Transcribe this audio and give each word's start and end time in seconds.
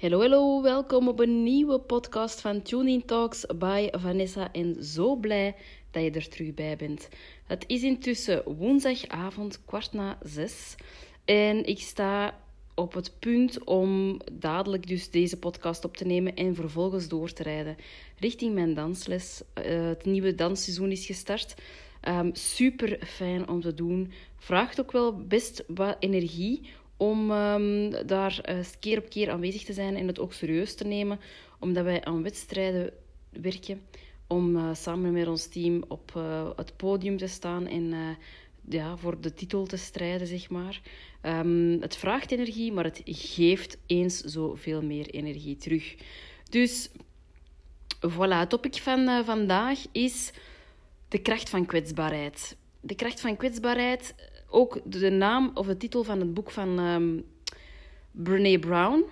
Hallo, 0.00 0.20
hallo, 0.20 0.62
welkom 0.62 1.08
op 1.08 1.20
een 1.20 1.42
nieuwe 1.42 1.78
podcast 1.78 2.40
van 2.40 2.62
Tuning 2.62 3.02
Talks 3.06 3.46
by 3.58 3.88
Vanessa. 3.92 4.52
En 4.52 4.84
zo 4.84 5.16
blij 5.16 5.56
dat 5.90 6.02
je 6.02 6.10
er 6.10 6.28
terug 6.28 6.54
bij 6.54 6.76
bent. 6.76 7.08
Het 7.46 7.64
is 7.66 7.82
intussen 7.82 8.42
woensdagavond, 8.44 9.64
kwart 9.64 9.92
na 9.92 10.18
zes. 10.22 10.74
En 11.24 11.64
ik 11.64 11.78
sta 11.78 12.38
op 12.74 12.92
het 12.92 13.12
punt 13.18 13.64
om 13.64 14.20
dadelijk 14.32 14.86
dus 14.86 15.10
deze 15.10 15.38
podcast 15.38 15.84
op 15.84 15.96
te 15.96 16.06
nemen 16.06 16.34
en 16.34 16.54
vervolgens 16.54 17.08
door 17.08 17.32
te 17.32 17.42
rijden 17.42 17.76
richting 18.18 18.54
mijn 18.54 18.74
dansles. 18.74 19.42
Uh, 19.54 19.88
het 19.88 20.04
nieuwe 20.04 20.34
dansseizoen 20.34 20.90
is 20.90 21.06
gestart. 21.06 21.54
Um, 22.08 22.30
super 22.34 23.06
fijn 23.06 23.48
om 23.48 23.60
te 23.60 23.74
doen. 23.74 24.12
Vraagt 24.36 24.80
ook 24.80 24.92
wel 24.92 25.16
best 25.16 25.64
wat 25.66 25.96
energie 25.98 26.70
om 27.00 27.30
um, 27.30 28.06
daar 28.06 28.40
uh, 28.50 28.64
keer 28.80 28.98
op 28.98 29.08
keer 29.08 29.30
aanwezig 29.30 29.64
te 29.64 29.72
zijn 29.72 29.96
en 29.96 30.06
het 30.06 30.18
ook 30.18 30.32
serieus 30.32 30.74
te 30.74 30.84
nemen, 30.84 31.20
omdat 31.58 31.84
wij 31.84 32.04
aan 32.04 32.22
wedstrijden 32.22 32.92
werken, 33.30 33.82
om 34.26 34.56
uh, 34.56 34.74
samen 34.74 35.12
met 35.12 35.28
ons 35.28 35.46
team 35.46 35.84
op 35.88 36.12
uh, 36.16 36.50
het 36.56 36.76
podium 36.76 37.16
te 37.16 37.26
staan 37.26 37.66
en 37.66 38.16
ja, 38.68 38.96
voor 38.96 39.20
de 39.20 39.34
titel 39.34 39.66
te 39.66 39.76
strijden, 39.76 40.26
zeg 40.26 40.50
maar. 40.50 40.80
Um, 41.22 41.80
het 41.80 41.96
vraagt 41.96 42.30
energie, 42.30 42.72
maar 42.72 42.84
het 42.84 43.00
geeft 43.04 43.78
eens 43.86 44.20
zoveel 44.20 44.82
meer 44.82 45.10
energie 45.10 45.56
terug. 45.56 45.94
Dus 46.50 46.90
voilà, 48.08 48.38
het 48.38 48.48
topic 48.48 48.76
van 48.76 49.24
vandaag 49.24 49.78
is 49.92 50.30
de 51.08 51.18
kracht 51.18 51.50
van 51.50 51.66
kwetsbaarheid. 51.66 52.56
De 52.80 52.94
kracht 52.94 53.20
van 53.20 53.36
kwetsbaarheid 53.36 54.14
ook 54.50 54.80
de 54.84 55.10
naam 55.10 55.50
of 55.54 55.66
de 55.66 55.76
titel 55.76 56.04
van 56.04 56.20
het 56.20 56.34
boek 56.34 56.50
van 56.50 56.78
um, 56.78 57.24
Brene 58.10 58.58
Brown. 58.58 59.04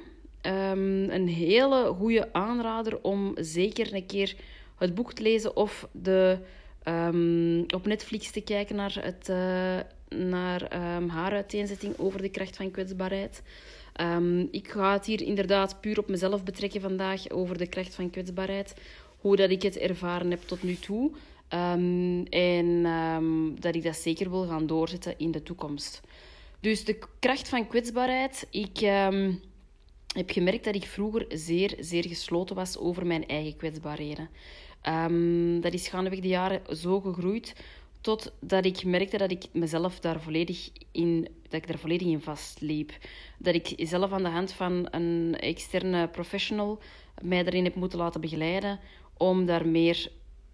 Um, 0.42 1.10
een 1.10 1.28
hele 1.28 1.84
goede 1.84 2.32
aanrader 2.32 3.02
om 3.02 3.32
zeker 3.36 3.94
een 3.94 4.06
keer 4.06 4.36
het 4.76 4.94
boek 4.94 5.12
te 5.12 5.22
lezen 5.22 5.56
of 5.56 5.88
de, 5.92 6.38
um, 6.84 7.64
op 7.74 7.86
Netflix 7.86 8.30
te 8.30 8.40
kijken 8.40 8.76
naar, 8.76 8.98
het, 9.00 9.28
uh, 9.28 9.78
naar 10.18 10.74
haar 11.08 11.32
uiteenzetting 11.32 11.98
over 11.98 12.22
de 12.22 12.28
kracht 12.28 12.56
van 12.56 12.70
kwetsbaarheid. 12.70 13.42
ik 14.50 14.68
ga 14.68 14.92
het 14.92 15.06
hier 15.06 15.22
inderdaad 15.22 15.80
puur 15.80 15.98
op 15.98 16.08
mezelf 16.08 16.44
betrekken 16.44 16.80
vandaag 16.80 17.30
over 17.30 17.58
de 17.58 17.66
kracht 17.66 17.94
van 17.94 18.10
kwetsbaarheid. 18.10 18.74
Hoe 19.18 19.36
dat 19.36 19.50
ik 19.50 19.62
het 19.62 19.78
ervaren 19.78 20.30
heb 20.30 20.42
tot 20.42 20.62
nu 20.62 20.74
toe. 20.74 21.10
Um, 21.54 22.26
en 22.26 22.86
um, 22.86 23.60
dat 23.60 23.74
ik 23.74 23.82
dat 23.82 23.96
zeker 23.96 24.30
wil 24.30 24.46
gaan 24.46 24.66
doorzetten 24.66 25.18
in 25.18 25.30
de 25.30 25.42
toekomst. 25.42 26.00
Dus 26.60 26.84
de 26.84 26.98
kracht 27.18 27.48
van 27.48 27.68
kwetsbaarheid. 27.68 28.46
Ik 28.50 28.80
um, 28.80 29.40
heb 30.14 30.30
gemerkt 30.30 30.64
dat 30.64 30.74
ik 30.74 30.84
vroeger 30.84 31.26
zeer, 31.28 31.76
zeer 31.80 32.06
gesloten 32.06 32.56
was 32.56 32.78
over 32.78 33.06
mijn 33.06 33.26
eigen 33.26 33.56
kwetsbaarheden. 33.56 34.28
dat 35.60 35.72
is 35.72 35.88
gaandeweg 35.88 36.20
de 36.20 36.28
jaren 36.28 36.76
zo 36.76 37.00
gegroeid 37.00 37.54
totdat 38.00 38.64
ik 38.64 38.84
merkte 38.84 39.16
dat 39.16 39.30
ik 39.30 39.44
mezelf 39.52 40.00
daar 40.00 40.20
volledig 40.20 40.70
in, 40.92 41.28
dat 41.42 41.60
ik 41.62 41.66
daar 41.66 41.78
volledig 41.78 42.06
in 42.06 42.20
vastliep. 42.20 42.92
Dat 43.38 43.54
ik 43.54 43.74
zelf 43.76 44.12
aan 44.12 44.22
de 44.22 44.28
hand 44.28 44.52
van 44.52 44.88
een 44.90 45.36
externe 45.40 46.08
professional 46.08 46.78
mij 47.22 47.42
daarin 47.42 47.64
heb 47.64 47.74
moeten 47.74 47.98
laten 47.98 48.20
begeleiden 48.20 48.80
om 49.16 49.46
daar 49.46 49.66
meer 49.66 50.10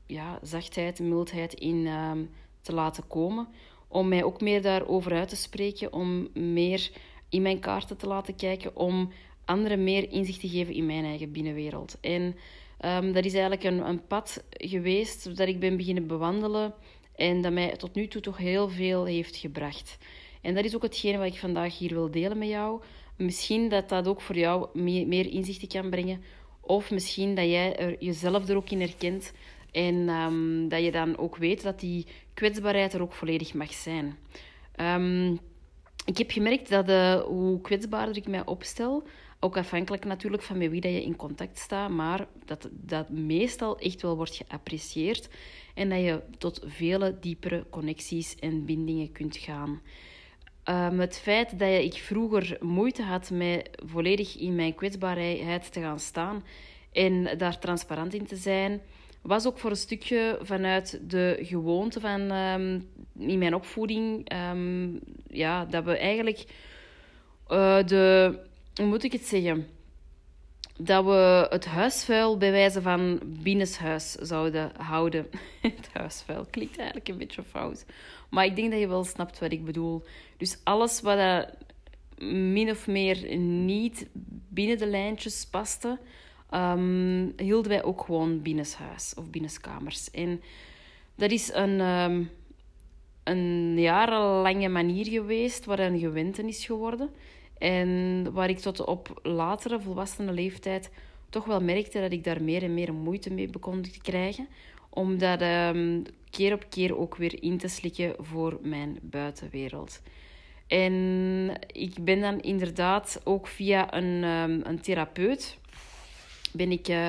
ja, 0.06 0.38
zachtheid, 0.42 1.00
mildheid 1.00 1.54
in 1.54 1.86
ehm, 1.86 2.24
te 2.60 2.72
laten 2.72 3.06
komen. 3.06 3.48
Om 3.88 4.08
mij 4.08 4.24
ook 4.24 4.40
meer 4.40 4.62
daarover 4.62 5.12
uit 5.12 5.28
te 5.28 5.36
spreken, 5.36 5.92
om 5.92 6.28
meer 6.32 6.90
in 7.28 7.42
mijn 7.42 7.60
kaarten 7.60 7.96
te 7.96 8.06
laten 8.06 8.36
kijken, 8.36 8.76
om 8.76 9.10
anderen 9.44 9.84
meer 9.84 10.12
inzicht 10.12 10.40
te 10.40 10.48
geven 10.48 10.74
in 10.74 10.86
mijn 10.86 11.04
eigen 11.04 11.32
binnenwereld. 11.32 11.98
En 12.00 12.36
um, 12.84 13.12
dat 13.12 13.24
is 13.24 13.32
eigenlijk 13.32 13.64
een, 13.64 13.88
een 13.88 14.06
pad 14.06 14.44
geweest 14.50 15.36
dat 15.36 15.48
ik 15.48 15.60
ben 15.60 15.76
beginnen 15.76 16.06
bewandelen 16.06 16.74
en 17.16 17.40
dat 17.40 17.52
mij 17.52 17.76
tot 17.76 17.94
nu 17.94 18.08
toe 18.08 18.20
toch 18.20 18.36
heel 18.36 18.68
veel 18.68 19.04
heeft 19.04 19.36
gebracht. 19.36 19.98
En 20.40 20.54
dat 20.54 20.64
is 20.64 20.74
ook 20.74 20.82
hetgene 20.82 21.18
wat 21.18 21.26
ik 21.26 21.38
vandaag 21.38 21.78
hier 21.78 21.94
wil 21.94 22.10
delen 22.10 22.38
met 22.38 22.48
jou. 22.48 22.82
Misschien 23.16 23.68
dat 23.68 23.88
dat 23.88 24.08
ook 24.08 24.20
voor 24.20 24.36
jou 24.36 24.68
meer, 24.72 25.06
meer 25.06 25.30
inzichten 25.30 25.68
kan 25.68 25.90
brengen. 25.90 26.22
Of 26.60 26.90
misschien 26.90 27.34
dat 27.34 27.44
jij 27.44 27.76
er 27.76 27.96
jezelf 27.98 28.48
er 28.48 28.56
ook 28.56 28.70
in 28.70 28.80
herkent 28.80 29.32
en 29.74 30.08
um, 30.08 30.68
dat 30.68 30.84
je 30.84 30.90
dan 30.92 31.18
ook 31.18 31.36
weet 31.36 31.62
dat 31.62 31.80
die 31.80 32.06
kwetsbaarheid 32.34 32.92
er 32.92 33.02
ook 33.02 33.12
volledig 33.12 33.54
mag 33.54 33.72
zijn. 33.72 34.16
Um, 34.80 35.38
ik 36.04 36.18
heb 36.18 36.30
gemerkt 36.30 36.68
dat 36.68 36.88
uh, 36.88 37.20
hoe 37.20 37.60
kwetsbaarder 37.60 38.16
ik 38.16 38.28
mij 38.28 38.46
opstel, 38.46 39.02
ook 39.40 39.56
afhankelijk 39.56 40.04
natuurlijk 40.04 40.42
van 40.42 40.58
met 40.58 40.70
wie 40.70 40.80
dat 40.80 40.92
je 40.92 41.02
in 41.02 41.16
contact 41.16 41.58
staat, 41.58 41.90
maar 41.90 42.26
dat 42.44 42.68
dat 42.72 43.08
meestal 43.08 43.78
echt 43.78 44.02
wel 44.02 44.16
wordt 44.16 44.42
geapprecieerd 44.46 45.28
en 45.74 45.88
dat 45.88 45.98
je 45.98 46.22
tot 46.38 46.62
vele 46.66 47.18
diepere 47.20 47.66
connecties 47.70 48.34
en 48.34 48.64
bindingen 48.64 49.12
kunt 49.12 49.36
gaan. 49.36 49.80
Um, 50.68 51.00
het 51.00 51.18
feit 51.18 51.58
dat 51.58 51.82
ik 51.82 51.94
vroeger 51.94 52.56
moeite 52.60 53.02
had 53.02 53.30
met 53.30 53.70
volledig 53.86 54.36
in 54.36 54.54
mijn 54.54 54.74
kwetsbaarheid 54.74 55.72
te 55.72 55.80
gaan 55.80 56.00
staan 56.00 56.44
en 56.92 57.38
daar 57.38 57.58
transparant 57.58 58.14
in 58.14 58.26
te 58.26 58.36
zijn, 58.36 58.80
was 59.24 59.46
ook 59.46 59.58
voor 59.58 59.70
een 59.70 59.76
stukje 59.76 60.38
vanuit 60.42 61.00
de 61.10 61.38
gewoonte 61.40 62.00
van 62.00 62.30
um, 62.30 62.88
in 63.18 63.38
mijn 63.38 63.54
opvoeding, 63.54 64.32
um, 64.50 65.00
ja, 65.28 65.64
dat 65.64 65.84
we 65.84 65.98
eigenlijk 65.98 66.44
uh, 67.48 67.82
de, 67.86 68.38
hoe 68.74 68.86
moet 68.86 69.04
ik 69.04 69.12
het 69.12 69.26
zeggen? 69.26 69.66
Dat 70.78 71.04
we 71.04 71.46
het 71.50 71.64
huisvuil 71.64 72.38
bij 72.38 72.50
wijze 72.50 72.82
van 72.82 73.20
binnenshuis 73.24 74.12
zouden 74.12 74.72
houden. 74.76 75.26
het 75.60 75.88
huisvuil 75.92 76.46
klinkt 76.50 76.76
eigenlijk 76.76 77.08
een 77.08 77.18
beetje 77.18 77.42
fout. 77.42 77.84
Maar 78.30 78.44
ik 78.44 78.56
denk 78.56 78.70
dat 78.70 78.80
je 78.80 78.88
wel 78.88 79.04
snapt 79.04 79.38
wat 79.38 79.52
ik 79.52 79.64
bedoel. 79.64 80.04
Dus 80.36 80.58
alles 80.64 81.00
wat 81.00 81.48
min 82.18 82.70
of 82.70 82.86
meer 82.86 83.36
niet 83.38 84.06
binnen 84.48 84.78
de 84.78 84.86
lijntjes 84.86 85.46
paste, 85.46 85.98
um, 86.54 87.32
hielden 87.36 87.70
wij 87.70 87.82
ook 87.82 88.04
gewoon 88.04 88.42
binnenshuis 88.42 89.14
of 89.16 89.30
binnenskamers. 89.30 90.10
En 90.10 90.40
dat 91.14 91.30
is 91.30 91.52
een, 91.52 91.80
um, 91.80 92.30
een 93.24 93.80
jarenlange 93.80 94.68
manier 94.68 95.06
geweest 95.06 95.64
waar 95.64 95.78
een 95.78 95.98
gewente 95.98 96.46
is 96.46 96.66
geworden. 96.66 97.10
En 97.58 98.32
waar 98.32 98.48
ik 98.48 98.58
tot 98.58 98.84
op 98.84 99.20
latere 99.22 99.80
volwassene 99.80 100.32
leeftijd 100.32 100.90
toch 101.30 101.44
wel 101.44 101.60
merkte 101.60 102.00
dat 102.00 102.12
ik 102.12 102.24
daar 102.24 102.42
meer 102.42 102.62
en 102.62 102.74
meer 102.74 102.94
moeite 102.94 103.32
mee 103.32 103.48
begon 103.48 103.82
te 103.82 104.00
krijgen. 104.00 104.48
Om 104.90 105.18
dat 105.18 105.42
um, 105.42 106.02
keer 106.30 106.52
op 106.52 106.64
keer 106.68 106.98
ook 106.98 107.16
weer 107.16 107.42
in 107.42 107.58
te 107.58 107.68
slikken 107.68 108.14
voor 108.18 108.58
mijn 108.62 108.98
buitenwereld. 109.02 110.02
En 110.66 111.52
ik 111.72 112.04
ben 112.04 112.20
dan 112.20 112.40
inderdaad 112.40 113.20
ook 113.24 113.46
via 113.46 113.94
een, 113.94 114.22
een 114.68 114.80
therapeut 114.80 115.58
ben 116.56 116.72
ik 116.72 116.88
uh, 116.88 117.08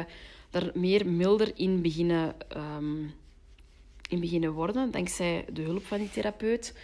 daar 0.50 0.72
meer 0.74 1.08
milder 1.08 1.52
in 1.56 1.82
beginnen, 1.82 2.36
um, 2.58 3.14
in 4.10 4.20
beginnen 4.20 4.52
worden, 4.52 4.92
dankzij 4.92 5.46
de 5.54 5.62
hulp 5.62 5.86
van 5.86 5.98
die 5.98 6.10
therapeut, 6.10 6.78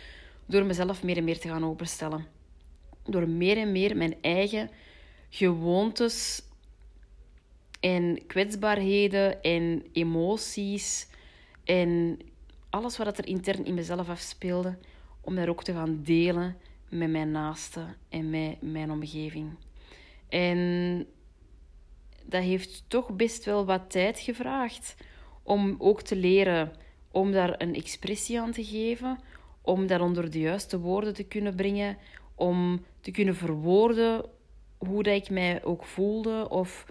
door 0.46 0.66
mezelf 0.66 1.04
meer 1.04 1.18
en 1.18 1.24
meer 1.24 1.40
te 1.40 1.48
gaan 1.48 1.66
openstellen. 1.66 2.25
Door 3.06 3.28
meer 3.28 3.58
en 3.58 3.72
meer 3.72 3.98
mijn 3.98 4.16
eigen 4.22 4.69
gewoontes 5.30 6.44
en 7.80 8.25
kwetsbaarheden 8.28 9.42
en 9.42 9.84
emoties 9.94 11.07
en 11.64 12.19
alles 12.69 12.98
wat 12.98 13.18
er 13.18 13.28
intern 13.28 13.66
in 13.66 13.74
mezelf 13.74 14.10
afspeelde, 14.10 14.78
om 15.22 15.36
daar 15.36 15.50
ook 15.50 15.64
te 15.64 15.74
gaan 15.74 16.02
delen 16.04 16.57
met 16.90 17.10
mijn 17.10 17.31
naasten 17.31 17.96
en 18.10 18.30
met 18.30 18.62
mijn 18.62 18.92
omgeving. 18.92 19.50
En 20.30 21.07
dat 22.25 22.44
heeft 22.44 22.83
toch 22.88 23.12
best 23.12 23.45
wel 23.45 23.65
wat 23.65 23.91
tijd 23.91 24.19
gevraagd 24.19 24.95
om 25.44 25.75
ook 25.79 26.01
te 26.01 26.15
leren 26.15 26.71
om 27.12 27.31
daar 27.31 27.62
een 27.62 27.75
expressie 27.75 28.41
aan 28.41 28.51
te 28.51 28.63
geven, 28.63 29.19
om 29.62 29.88
dat 29.88 30.01
onder 30.01 30.31
de 30.31 30.39
juiste 30.39 30.79
woorden 30.79 31.13
te 31.13 31.23
kunnen 31.23 31.56
brengen, 31.56 31.97
om 32.35 32.85
te 33.01 33.12
kunnen 33.12 33.35
verwoorden 33.35 34.25
hoe 34.77 35.03
dat 35.03 35.15
ik 35.15 35.29
mij 35.29 35.63
ook 35.63 35.85
voelde 35.85 36.50
of 36.50 36.85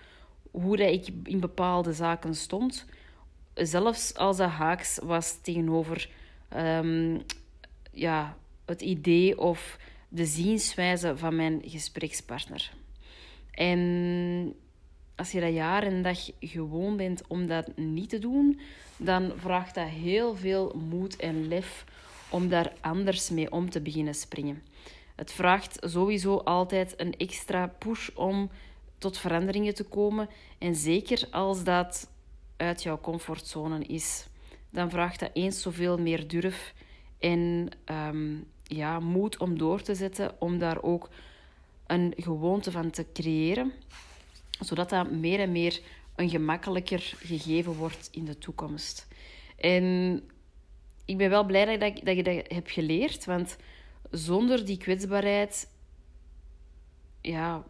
hoe 0.51 0.77
dat 0.77 0.91
ik 0.91 1.09
in 1.25 1.41
bepaalde 1.41 1.93
zaken 1.93 2.35
stond. 2.35 2.87
Zelfs 3.55 4.15
als 4.15 4.37
dat 4.37 4.51
haaks 4.51 4.99
was 5.03 5.41
tegenover 5.43 6.11
ehm, 6.49 7.19
ja, 7.93 8.37
het 8.65 8.81
idee 8.81 9.39
of 9.39 9.79
de 10.09 10.25
zienswijze 10.25 11.17
van 11.17 11.37
mijn 11.37 11.63
gesprekspartner. 11.65 12.73
En 13.51 14.55
als 15.21 15.31
je 15.31 15.41
dat 15.41 15.55
jaar 15.55 15.83
en 15.83 16.03
dag 16.03 16.31
gewoon 16.41 16.97
bent 16.97 17.23
om 17.29 17.47
dat 17.47 17.77
niet 17.77 18.09
te 18.09 18.19
doen, 18.19 18.61
dan 18.97 19.33
vraagt 19.37 19.75
dat 19.75 19.89
heel 19.89 20.37
veel 20.37 20.75
moed 20.89 21.17
en 21.17 21.49
lef 21.49 21.85
om 22.31 22.49
daar 22.49 22.73
anders 22.81 23.31
mee 23.31 23.53
om 23.53 23.71
te 23.71 23.81
beginnen 23.81 24.15
springen. 24.15 24.63
Het 25.15 25.33
vraagt 25.33 25.79
sowieso 25.81 26.37
altijd 26.37 26.95
een 26.97 27.17
extra 27.17 27.67
push 27.67 28.09
om 28.15 28.51
tot 28.99 29.19
veranderingen 29.19 29.75
te 29.75 29.85
komen. 29.85 30.29
En 30.59 30.75
zeker 30.75 31.29
als 31.31 31.65
dat 31.65 32.11
uit 32.57 32.83
jouw 32.83 33.01
comfortzone 33.01 33.85
is, 33.85 34.27
dan 34.71 34.91
vraagt 34.91 35.21
dat 35.21 35.31
eens 35.33 35.63
zoveel 35.63 35.99
meer 35.99 36.29
durf 36.29 36.75
en 37.19 37.69
um, 37.85 38.45
ja, 38.63 39.01
moed 39.01 39.39
om 39.39 39.59
door 39.59 39.83
te 39.83 39.95
zetten, 39.95 40.35
om 40.39 40.59
daar 40.59 40.83
ook 40.83 41.11
een 41.87 42.13
gewoonte 42.17 42.71
van 42.71 42.91
te 42.91 43.07
creëren, 43.13 43.73
zodat 44.61 44.91
dat 44.91 45.11
meer 45.11 45.41
en 45.41 45.53
meer 45.53 45.81
een 46.17 46.31
gemakkelijker 46.31 47.15
gegeven 47.19 47.73
wordt 47.73 48.09
in 48.13 48.25
de 48.25 48.39
toekomst. 48.39 49.09
En 49.57 50.23
ik 51.05 51.17
ben 51.17 51.31
wel 51.31 51.45
blij 51.45 51.79
dat, 51.79 51.97
ik, 51.97 52.05
dat 52.05 52.17
je 52.17 52.23
dat 52.23 52.53
hebt 52.53 52.71
geleerd, 52.71 53.25
want 53.25 53.57
zonder 54.11 54.65
die 54.65 54.77
kwetsbaarheid 54.77 55.69
ja, 57.21 57.65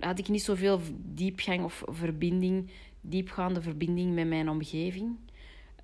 had 0.00 0.18
ik 0.18 0.28
niet 0.28 0.42
zoveel 0.42 0.80
diepgang 0.96 1.64
of 1.64 1.82
verbinding, 1.86 2.70
diepgaande 3.00 3.62
verbinding 3.62 4.14
met 4.14 4.28
mijn 4.28 4.48
omgeving. 4.48 5.16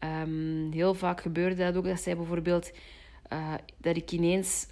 Um, 0.00 0.72
heel 0.72 0.94
vaak 0.94 1.20
gebeurde 1.20 1.54
dat 1.54 1.76
ook, 1.76 1.84
dat 1.84 2.00
zij 2.00 2.16
bijvoorbeeld 2.16 2.72
uh, 3.32 3.54
dat 3.78 3.96
ik 3.96 4.12
ineens 4.12 4.66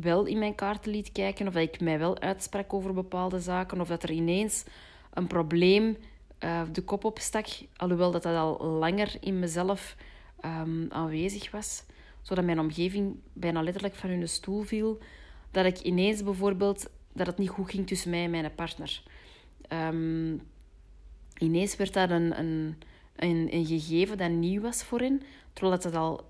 wel 0.00 0.24
in 0.24 0.38
mijn 0.38 0.54
kaarten 0.54 0.92
liet 0.92 1.12
kijken, 1.12 1.46
of 1.46 1.52
dat 1.52 1.62
ik 1.62 1.80
mij 1.80 1.98
wel 1.98 2.18
uitsprak 2.18 2.72
over 2.72 2.94
bepaalde 2.94 3.40
zaken, 3.40 3.80
of 3.80 3.88
dat 3.88 4.02
er 4.02 4.10
ineens 4.10 4.64
een 5.12 5.26
probleem 5.26 5.96
uh, 6.40 6.62
de 6.72 6.82
kop 6.82 7.04
opstak, 7.04 7.46
alhoewel 7.76 8.10
dat 8.10 8.22
dat 8.22 8.36
al 8.36 8.66
langer 8.66 9.16
in 9.20 9.38
mezelf 9.38 9.96
um, 10.44 10.86
aanwezig 10.90 11.50
was, 11.50 11.84
zodat 12.22 12.44
mijn 12.44 12.60
omgeving 12.60 13.16
bijna 13.32 13.62
letterlijk 13.62 13.94
van 13.94 14.10
hun 14.10 14.28
stoel 14.28 14.62
viel, 14.62 14.98
dat 15.50 15.64
ik 15.64 15.78
ineens 15.80 16.22
bijvoorbeeld 16.22 16.90
dat 17.12 17.26
het 17.26 17.38
niet 17.38 17.48
goed 17.48 17.70
ging 17.70 17.86
tussen 17.86 18.10
mij 18.10 18.24
en 18.24 18.30
mijn 18.30 18.54
partner. 18.54 19.02
Um, 19.68 20.40
ineens 21.38 21.76
werd 21.76 21.92
dat 21.92 22.10
een, 22.10 22.38
een, 22.38 22.78
een, 23.16 23.48
een, 23.50 23.66
gegeven 23.66 24.18
dat 24.18 24.30
nieuw 24.30 24.60
was 24.60 24.84
voor 24.84 25.00
hen, 25.00 25.22
terwijl 25.52 25.82
het 25.82 25.94
al 25.94 26.24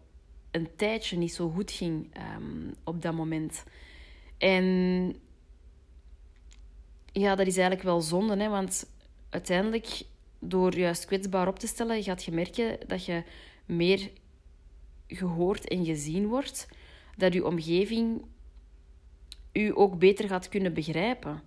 een 0.56 0.76
tijdje 0.76 1.16
niet 1.16 1.34
zo 1.34 1.50
goed 1.50 1.70
ging 1.70 2.10
um, 2.36 2.74
op 2.84 3.02
dat 3.02 3.14
moment. 3.14 3.64
En 4.38 4.64
ja, 7.12 7.34
dat 7.34 7.46
is 7.46 7.56
eigenlijk 7.56 7.86
wel 7.86 8.00
zonde, 8.00 8.36
hè, 8.36 8.48
want 8.48 8.90
uiteindelijk, 9.30 10.02
door 10.38 10.76
juist 10.76 11.04
kwetsbaar 11.04 11.48
op 11.48 11.58
te 11.58 11.66
stellen, 11.66 12.02
gaat 12.02 12.24
je 12.24 12.32
merken 12.32 12.78
dat 12.86 13.04
je 13.04 13.22
meer 13.66 14.10
gehoord 15.06 15.68
en 15.68 15.84
gezien 15.84 16.26
wordt, 16.26 16.68
dat 17.16 17.32
je 17.32 17.46
omgeving 17.46 18.24
u 19.52 19.72
ook 19.74 19.98
beter 19.98 20.28
gaat 20.28 20.48
kunnen 20.48 20.74
begrijpen. 20.74 21.42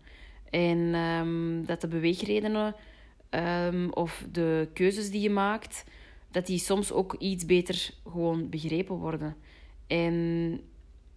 En 0.49 0.77
um, 0.95 1.65
dat 1.65 1.81
de 1.81 1.87
beweegredenen 1.87 2.75
um, 3.29 3.93
of 3.93 4.25
de 4.31 4.69
keuzes 4.73 5.11
die 5.11 5.21
je 5.21 5.29
maakt, 5.29 5.83
dat 6.31 6.45
die 6.45 6.59
soms 6.59 6.91
ook 6.91 7.13
iets 7.13 7.45
beter 7.45 7.89
gewoon 8.09 8.49
begrepen 8.49 8.95
worden. 8.95 9.35
En, 9.87 10.59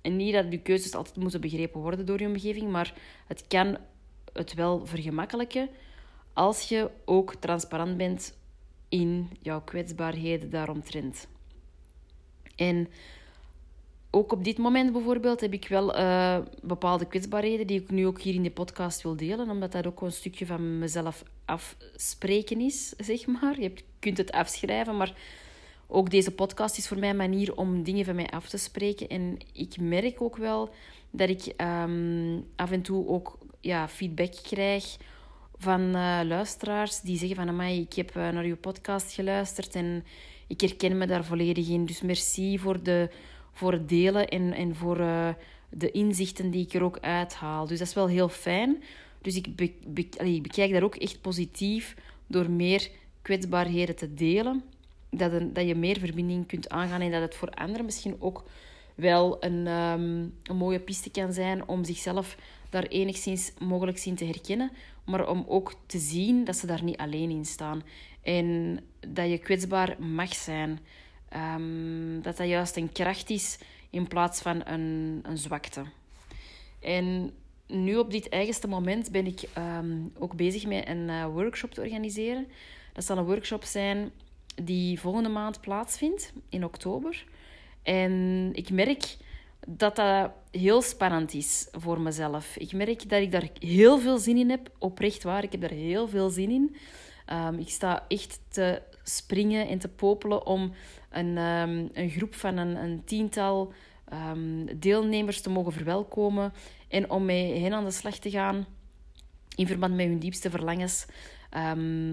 en 0.01 0.17
niet 0.17 0.33
dat 0.33 0.47
je 0.51 0.59
keuzes 0.59 0.95
altijd 0.95 1.17
moeten 1.17 1.41
begrepen 1.41 1.81
worden 1.81 2.07
door 2.07 2.21
je 2.21 2.27
omgeving, 2.27 2.71
maar 2.71 2.95
het 3.27 3.47
kan 3.47 3.77
het 4.33 4.55
wel 4.55 4.87
vergemakkelijken 4.87 5.69
als 6.33 6.69
je 6.69 6.91
ook 7.05 7.35
transparant 7.35 7.97
bent 7.97 8.39
in 8.89 9.31
jouw 9.41 9.63
kwetsbaarheden 9.63 10.51
daaromtrent. 10.51 11.29
En 12.57 12.89
ook 14.15 14.33
op 14.33 14.45
dit 14.45 14.59
moment 14.59 14.93
bijvoorbeeld 14.93 15.41
heb 15.41 15.53
ik 15.53 15.69
wel 15.69 15.99
uh, 15.99 16.39
bepaalde 16.63 17.07
kwetsbaarheden 17.07 17.67
die 17.67 17.81
ik 17.81 17.91
nu 17.91 18.07
ook 18.07 18.21
hier 18.21 18.35
in 18.35 18.43
de 18.43 18.51
podcast 18.51 19.03
wil 19.03 19.17
delen, 19.17 19.51
omdat 19.51 19.73
dat 19.73 19.87
ook 19.87 20.01
een 20.01 20.13
stukje 20.13 20.47
van 20.47 20.79
mezelf 20.79 21.25
afspreken 21.45 22.61
is, 22.61 22.89
zeg 22.89 23.27
maar. 23.27 23.61
Je 23.61 23.73
kunt 23.99 24.19
het 24.19 24.33
afschrijven, 24.33 24.97
maar 24.97 25.15
ook 25.87 26.11
deze 26.11 26.31
podcast 26.31 26.79
is 26.79 26.89
voor 26.89 26.99
mij 26.99 27.11
een 27.11 27.17
manier 27.17 27.57
om 27.57 27.83
dingen 27.83 28.05
van 28.05 28.15
mij 28.15 28.31
af 28.31 28.49
te 28.49 28.59
spreken. 28.59 29.09
En 29.09 29.39
ik 29.53 29.81
merk 29.81 30.23
ook 30.23 30.37
wel 30.37 30.71
dat 31.11 31.29
ik 31.29 31.55
um, 31.61 32.45
af 32.57 32.71
en 32.71 32.83
toe 32.83 33.09
ook 33.09 33.39
ja, 33.61 33.89
feedback 33.89 34.35
krijg 34.43 34.97
van 35.57 35.81
uh, 35.81 36.21
luisteraars 36.25 37.01
die 37.01 37.19
zeggen 37.19 37.37
van... 37.37 37.49
Amai, 37.49 37.81
ik 37.81 37.93
heb 37.93 38.17
uh, 38.17 38.29
naar 38.29 38.45
uw 38.45 38.57
podcast 38.57 39.13
geluisterd 39.13 39.75
en 39.75 40.05
ik 40.47 40.61
herken 40.61 40.99
me 40.99 41.07
daar 41.07 41.25
volledig 41.25 41.69
in. 41.69 41.87
Dus 41.87 42.01
merci 42.01 42.59
voor, 42.59 42.83
de, 42.83 43.11
voor 43.53 43.73
het 43.73 43.89
delen 43.89 44.29
en, 44.29 44.53
en 44.53 44.77
voor 44.77 45.01
uh, 45.01 45.29
de 45.69 45.91
inzichten 45.91 46.51
die 46.51 46.65
ik 46.67 46.75
er 46.75 46.83
ook 46.83 46.99
uithaal. 47.01 47.67
Dus 47.67 47.79
dat 47.79 47.89
is 47.89 47.95
wel 47.95 48.09
heel 48.09 48.29
fijn. 48.29 48.83
Dus 49.23 49.37
ik, 49.37 49.57
be, 49.57 49.73
be, 49.87 50.09
ik 50.25 50.43
bekijk 50.43 50.73
daar 50.73 50.83
ook 50.83 50.97
echt 50.97 51.21
positief 51.21 51.97
door 52.27 52.51
meer 52.51 52.91
kwetsbaarheden 53.23 53.97
te 53.97 54.15
delen. 54.15 54.63
Dat, 55.11 55.33
een, 55.33 55.53
dat 55.53 55.67
je 55.67 55.75
meer 55.75 55.99
verbinding 55.99 56.47
kunt 56.47 56.69
aangaan 56.69 57.01
en 57.01 57.11
dat 57.11 57.21
het 57.21 57.35
voor 57.35 57.51
anderen 57.51 57.85
misschien 57.85 58.17
ook 58.19 58.45
wel 58.95 59.45
een, 59.45 59.67
um, 59.67 60.35
een 60.43 60.57
mooie 60.57 60.81
piste 60.81 61.11
kan 61.11 61.33
zijn 61.33 61.69
om 61.69 61.85
zichzelf 61.85 62.37
daar 62.71 62.83
enigszins 62.83 63.53
mogelijk 63.59 63.99
zien 63.99 64.15
te 64.15 64.25
herkennen, 64.25 64.73
maar 65.05 65.29
om 65.29 65.45
ook 65.49 65.75
te 65.87 65.99
zien 65.99 66.45
dat 66.45 66.57
ze 66.57 66.67
daar 66.67 66.85
niet 66.85 66.97
alleen 66.97 67.31
in 67.31 67.45
staan. 67.45 67.83
En 68.23 68.79
dat 69.09 69.31
je 69.31 69.39
kwetsbaar 69.39 69.97
mag 70.03 70.35
zijn. 70.35 70.79
Um, 71.37 72.23
dat 72.23 72.37
dat 72.37 72.49
juist 72.49 72.77
een 72.77 72.93
kracht 72.93 73.31
is 73.31 73.59
in 73.91 74.09
plaats 74.09 74.41
van 74.41 74.67
een, 74.67 75.21
een 75.23 75.39
zwakte. 75.39 75.83
En 76.81 77.33
nu 77.67 77.97
op 77.97 78.11
dit 78.11 78.29
eigenste 78.29 78.69
moment 78.69 79.11
ben 79.11 79.27
ik 79.27 79.43
um, 79.59 80.13
ook 80.19 80.35
bezig 80.35 80.67
met 80.67 80.89
een 80.89 81.09
uh, 81.09 81.27
workshop 81.27 81.71
te 81.75 81.81
organiseren. 81.81 82.47
Dat 82.93 83.05
zal 83.05 83.19
een 83.19 83.25
workshop 83.25 83.65
zijn 83.65 84.11
die 84.55 85.01
volgende 85.01 85.29
maand 85.29 85.61
plaatsvindt, 85.61 86.33
in 86.49 86.65
oktober. 86.65 87.25
En 87.83 88.51
ik 88.53 88.71
merk 88.71 89.17
dat 89.67 89.97
dat 89.97 90.31
heel 90.51 90.83
spannend 90.83 91.35
is 91.35 91.69
voor 91.71 92.01
mezelf. 92.01 92.57
Ik 92.57 92.73
merk 92.73 93.09
dat 93.09 93.21
ik 93.21 93.33
daar 93.33 93.49
heel 93.59 93.99
veel 93.99 94.19
zin 94.19 94.37
in 94.37 94.51
heb, 94.51 94.71
oprecht 94.79 95.23
waar. 95.23 95.43
Ik 95.43 95.53
heb 95.53 95.61
daar 95.61 95.71
heel 95.71 96.09
veel 96.09 96.29
zin 96.29 96.51
in. 96.51 96.77
Um, 97.33 97.59
ik 97.59 97.69
sta 97.69 98.05
echt 98.09 98.41
te 98.49 98.83
springen 99.03 99.69
en 99.69 99.79
te 99.79 99.89
popelen 99.89 100.47
om 100.47 100.73
een, 101.11 101.39
um, 101.39 101.91
een 101.93 102.11
groep 102.11 102.35
van 102.35 102.57
een, 102.57 102.77
een 102.77 103.05
tiental 103.05 103.73
um, 104.13 104.79
deelnemers 104.79 105.41
te 105.41 105.51
mogen 105.51 105.73
verwelkomen 105.73 106.53
en 106.89 107.11
om 107.11 107.25
met 107.25 107.59
hen 107.59 107.73
aan 107.73 107.85
de 107.85 107.91
slag 107.91 108.19
te 108.19 108.31
gaan 108.31 108.67
in 109.55 109.67
verband 109.67 109.95
met 109.95 110.07
hun 110.07 110.19
diepste 110.19 110.51
verlangens, 110.51 111.07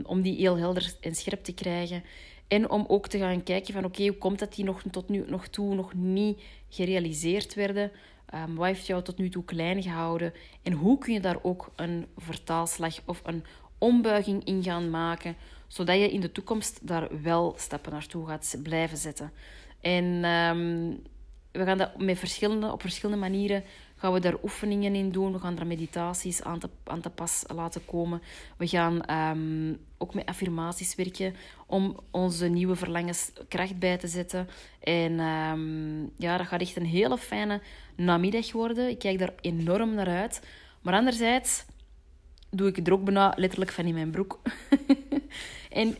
om 0.03 0.21
die 0.21 0.35
heel 0.35 0.57
helder 0.57 0.93
en 1.01 1.15
scherp 1.15 1.43
te 1.43 1.53
krijgen. 1.53 2.03
En 2.47 2.69
om 2.69 2.85
ook 2.87 3.07
te 3.07 3.17
gaan 3.17 3.43
kijken 3.43 3.73
van 3.73 3.85
oké, 3.85 4.03
hoe 4.03 4.17
komt 4.17 4.39
dat 4.39 4.55
die 4.55 4.65
nog 4.65 4.81
tot 4.91 5.09
nu 5.09 5.25
nog 5.27 5.47
toe 5.47 5.75
nog 5.75 5.93
niet 5.93 6.41
gerealiseerd 6.69 7.53
werden? 7.53 7.91
Wat 8.55 8.65
heeft 8.65 8.85
jou 8.85 9.03
tot 9.03 9.17
nu 9.17 9.29
toe 9.29 9.43
klein 9.43 9.81
gehouden? 9.81 10.33
En 10.63 10.73
hoe 10.73 10.97
kun 10.97 11.13
je 11.13 11.19
daar 11.19 11.39
ook 11.41 11.71
een 11.75 12.05
vertaalslag 12.17 12.99
of 13.05 13.21
een 13.23 13.43
ombuiging 13.79 14.43
in 14.43 14.63
gaan 14.63 14.89
maken, 14.89 15.35
zodat 15.67 15.95
je 15.95 16.11
in 16.11 16.21
de 16.21 16.31
toekomst 16.31 16.87
daar 16.87 17.21
wel 17.21 17.53
stappen 17.57 17.91
naartoe 17.91 18.27
gaat 18.27 18.55
blijven 18.63 18.97
zetten. 18.97 19.31
En 19.81 20.25
um, 20.25 21.01
we 21.51 21.63
gaan 21.63 21.77
dat 21.77 21.97
met 21.97 22.19
verschillende, 22.19 22.71
op 22.71 22.81
verschillende 22.81 23.21
manieren 23.21 23.63
gaan 23.95 24.13
we 24.13 24.19
daar 24.19 24.43
oefeningen 24.43 24.95
in 24.95 25.11
doen. 25.11 25.33
We 25.33 25.39
gaan 25.39 25.55
daar 25.55 25.67
meditaties 25.67 26.43
aan 26.43 26.59
te, 26.59 26.69
aan 26.83 27.01
te 27.01 27.09
pas 27.09 27.43
laten 27.55 27.85
komen. 27.85 28.21
We 28.57 28.67
gaan 28.67 29.11
um, 29.11 29.79
ook 29.97 30.13
met 30.13 30.25
affirmaties 30.25 30.95
werken 30.95 31.35
om 31.65 31.99
onze 32.11 32.47
nieuwe 32.47 32.75
verlangens 32.75 33.31
kracht 33.47 33.79
bij 33.79 33.97
te 33.97 34.07
zetten. 34.07 34.47
En 34.79 35.19
um, 35.19 36.11
ja, 36.17 36.37
dat 36.37 36.47
gaat 36.47 36.61
echt 36.61 36.75
een 36.75 36.85
hele 36.85 37.17
fijne 37.17 37.61
namiddag 37.95 38.51
worden. 38.51 38.89
Ik 38.89 38.99
kijk 38.99 39.19
daar 39.19 39.33
enorm 39.41 39.93
naar 39.93 40.07
uit. 40.07 40.41
Maar 40.81 40.93
anderzijds 40.93 41.65
doe 42.49 42.67
ik 42.67 42.87
er 42.87 42.93
ook 42.93 43.03
bijna 43.03 43.33
letterlijk 43.35 43.71
van 43.71 43.85
in 43.85 43.93
mijn 43.93 44.11
broek. 44.11 44.39
en 45.69 45.97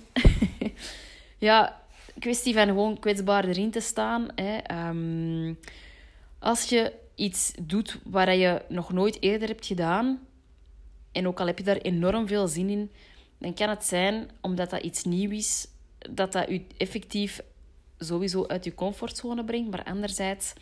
ja, 1.38 1.82
kwestie 2.20 2.54
van 2.54 2.68
gewoon 2.68 3.00
kwetsbaar 3.00 3.46
erin 3.46 3.72
te 3.72 3.80
staan. 3.80 4.28
Hè. 4.36 4.88
Um, 4.90 5.60
als 6.40 6.70
je 6.70 6.94
iets 7.16 7.54
doet 7.62 8.00
waar 8.04 8.36
je 8.36 8.62
nog 8.68 8.92
nooit 8.92 9.18
eerder 9.22 9.48
hebt 9.48 9.66
gedaan, 9.66 10.20
en 11.12 11.28
ook 11.28 11.40
al 11.40 11.48
heb 11.48 11.58
je 11.58 11.64
daar 11.64 11.78
enorm 11.78 12.28
veel 12.28 12.48
zin 12.48 12.70
in, 12.70 12.92
dan 13.38 13.54
kan 13.54 13.70
het 13.70 13.84
zijn, 13.84 14.30
omdat 14.42 14.70
dat 14.70 14.82
iets 14.82 15.04
nieuw 15.04 15.32
is, 15.32 15.68
dat 16.10 16.32
dat 16.32 16.50
je 16.50 16.66
effectief 16.78 17.42
sowieso 17.98 18.46
uit 18.48 18.64
je 18.64 18.74
comfortzone 18.74 19.44
brengt. 19.44 19.70
Maar 19.70 19.84
anderzijds, 19.84 20.54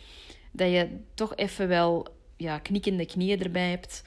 dat 0.52 0.70
je 0.70 0.88
toch 1.14 1.36
even 1.36 1.68
wel 1.68 2.06
ja, 2.36 2.58
knikkende 2.58 3.06
knieën 3.06 3.42
erbij 3.42 3.70
hebt. 3.70 4.02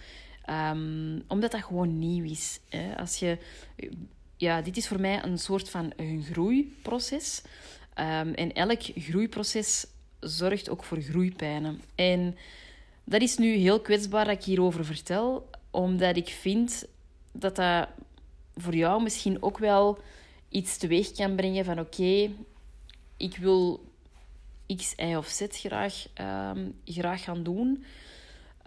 Ehm, 0.51 1.19
omdat 1.27 1.51
dat 1.51 1.63
gewoon 1.63 1.99
nieuw 1.99 2.23
is. 2.23 2.59
Hè. 2.69 2.97
Als 2.97 3.19
je, 3.19 3.37
ja, 4.37 4.61
dit 4.61 4.77
is 4.77 4.87
voor 4.87 4.99
mij 4.99 5.23
een 5.23 5.37
soort 5.37 5.69
van 5.69 5.93
een 5.95 6.23
groeiproces. 6.31 7.41
Um, 7.95 8.33
en 8.33 8.53
elk 8.53 8.81
groeiproces 8.81 9.87
zorgt 10.19 10.69
ook 10.69 10.83
voor 10.83 11.01
groeipijnen. 11.01 11.81
En 11.95 12.37
dat 13.03 13.21
is 13.21 13.37
nu 13.37 13.55
heel 13.55 13.81
kwetsbaar 13.81 14.25
dat 14.25 14.35
ik 14.35 14.43
hierover 14.43 14.85
vertel, 14.85 15.49
omdat 15.69 16.17
ik 16.17 16.27
vind 16.27 16.85
dat 17.31 17.55
dat 17.55 17.87
voor 18.55 18.75
jou 18.75 19.03
misschien 19.03 19.43
ook 19.43 19.57
wel 19.57 19.99
iets 20.49 20.77
teweeg 20.77 21.11
kan 21.11 21.35
brengen 21.35 21.65
van 21.65 21.79
oké, 21.79 22.29
ik 23.17 23.37
wil 23.37 23.85
X, 24.75 24.93
Y 24.97 25.15
of 25.15 25.27
Z 25.27 25.45
graag, 25.49 26.07
um, 26.55 26.73
graag 26.85 27.23
gaan 27.23 27.43
doen 27.43 27.83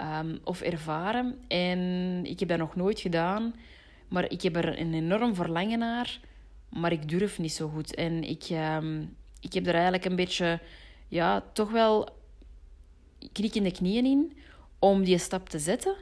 um, 0.00 0.38
of 0.44 0.60
ervaren. 0.60 1.38
En 1.48 1.80
ik 2.24 2.40
heb 2.40 2.48
dat 2.48 2.58
nog 2.58 2.76
nooit 2.76 3.00
gedaan, 3.00 3.54
maar 4.08 4.30
ik 4.30 4.42
heb 4.42 4.56
er 4.56 4.80
een 4.80 4.94
enorm 4.94 5.34
verlangen 5.34 5.78
naar, 5.78 6.20
maar 6.68 6.92
ik 6.92 7.08
durf 7.08 7.38
niet 7.38 7.52
zo 7.52 7.68
goed. 7.68 7.94
En 7.94 8.24
ik, 8.24 8.48
um, 8.50 9.16
ik 9.40 9.52
heb 9.52 9.66
er 9.66 9.74
eigenlijk 9.74 10.04
een 10.04 10.16
beetje, 10.16 10.60
ja, 11.08 11.44
toch 11.52 11.70
wel 11.70 12.08
knik 13.32 13.54
in 13.54 13.62
de 13.62 13.72
knieën 13.72 14.06
in 14.06 14.36
om 14.78 15.04
die 15.04 15.18
stap 15.18 15.48
te 15.48 15.58
zetten. 15.58 15.96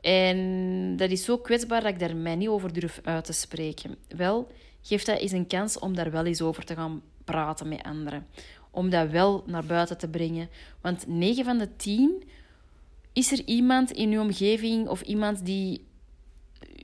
En 0.00 0.96
dat 0.96 1.10
is 1.10 1.24
zo 1.24 1.38
kwetsbaar 1.38 1.80
dat 1.80 1.90
ik 1.90 1.98
daar 1.98 2.16
mij 2.16 2.36
niet 2.36 2.48
over 2.48 2.72
durf 2.72 3.00
uit 3.04 3.24
te 3.24 3.32
spreken. 3.32 3.96
Wel, 4.08 4.50
geef 4.82 5.04
dat 5.04 5.18
eens 5.18 5.32
een 5.32 5.46
kans 5.46 5.78
om 5.78 5.94
daar 5.94 6.10
wel 6.10 6.24
eens 6.24 6.42
over 6.42 6.64
te 6.64 6.74
gaan 6.74 7.02
praten 7.24 7.68
met 7.68 7.82
anderen. 7.82 8.26
Om 8.70 8.90
dat 8.90 9.10
wel 9.10 9.42
naar 9.46 9.64
buiten 9.64 9.98
te 9.98 10.08
brengen. 10.08 10.48
Want 10.80 11.06
9 11.06 11.44
van 11.44 11.58
de 11.58 11.76
10 11.76 12.22
is 13.16 13.32
er 13.32 13.42
iemand 13.44 13.90
in 13.90 14.12
uw 14.12 14.20
omgeving 14.20 14.88
of 14.88 15.00
iemand 15.00 15.44
die, 15.44 15.86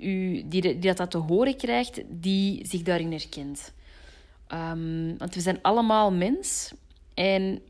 u, 0.01 0.43
die, 0.49 0.79
die 0.79 0.95
dat, 0.95 1.11
te 1.11 1.19
horen 1.19 1.57
krijgt, 1.57 2.03
die 2.09 2.67
zich 2.67 2.83
daarin 2.83 3.11
herkent. 3.11 3.73
Um, 4.49 5.19
want 5.19 5.35
we 5.35 5.41
zijn 5.41 5.59
allemaal 5.63 6.13
mens 6.13 6.73
en 7.15 7.63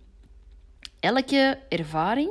elke 1.00 1.58
ervaring 1.68 2.30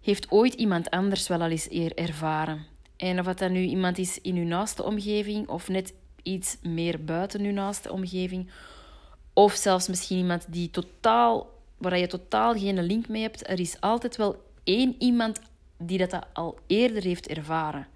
heeft 0.00 0.30
ooit 0.30 0.54
iemand 0.54 0.90
anders 0.90 1.28
wel 1.28 1.40
al 1.40 1.50
eens 1.50 1.68
ervaren. 1.94 2.64
En 2.96 3.18
of 3.18 3.26
dat 3.26 3.50
nu 3.50 3.62
iemand 3.62 3.98
is 3.98 4.20
in 4.20 4.36
uw 4.36 4.46
naaste 4.46 4.82
omgeving 4.82 5.48
of 5.48 5.68
net 5.68 5.94
iets 6.22 6.56
meer 6.62 7.04
buiten 7.04 7.40
uw 7.40 7.52
naaste 7.52 7.92
omgeving, 7.92 8.50
of 9.32 9.54
zelfs 9.54 9.88
misschien 9.88 10.18
iemand 10.18 10.46
die 10.48 10.70
totaal, 10.70 11.50
waar 11.76 11.98
je 11.98 12.06
totaal 12.06 12.54
geen 12.54 12.82
link 12.82 13.08
mee 13.08 13.22
hebt, 13.22 13.48
er 13.48 13.60
is 13.60 13.80
altijd 13.80 14.16
wel 14.16 14.44
één 14.66 14.94
iemand 14.98 15.40
die 15.78 15.98
dat 15.98 16.26
al 16.32 16.58
eerder 16.66 17.02
heeft 17.02 17.28
ervaren. 17.28 17.86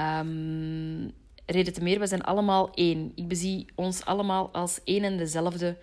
Um, 0.00 1.12
reden 1.46 1.72
te 1.72 1.82
meer, 1.82 1.98
we 1.98 2.06
zijn 2.06 2.22
allemaal 2.22 2.70
één. 2.74 3.12
Ik 3.14 3.28
bezie 3.28 3.66
ons 3.74 4.04
allemaal 4.04 4.50
als 4.52 4.80
één 4.84 5.04
en 5.04 5.16
dezelfde. 5.16 5.76